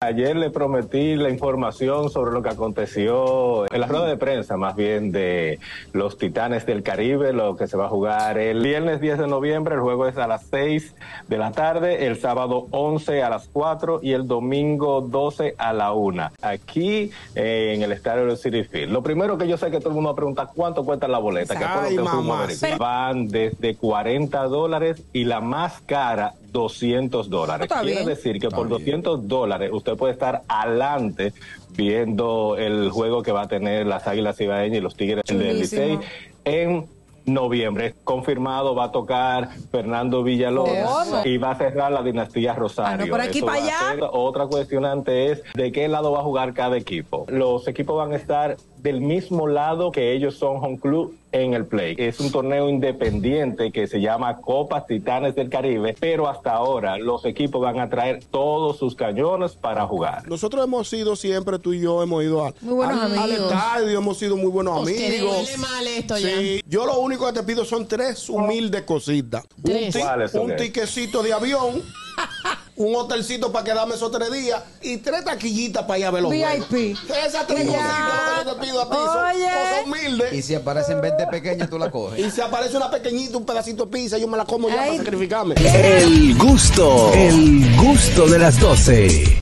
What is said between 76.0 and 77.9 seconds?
a ver los VIP. juegos. Esas tres Ya.